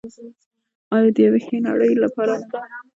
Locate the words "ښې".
1.45-1.57